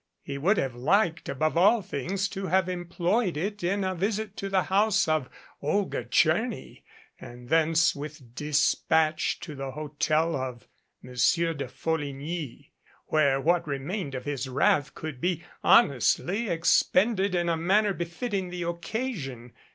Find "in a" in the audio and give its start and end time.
3.63-3.93, 17.35-17.55